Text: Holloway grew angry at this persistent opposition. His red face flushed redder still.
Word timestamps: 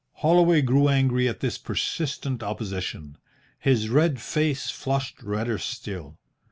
Holloway 0.13 0.63
grew 0.63 0.87
angry 0.89 1.27
at 1.29 1.41
this 1.41 1.59
persistent 1.59 2.41
opposition. 2.41 3.19
His 3.59 3.87
red 3.87 4.19
face 4.19 4.71
flushed 4.71 5.21
redder 5.21 5.59
still. 5.59 6.17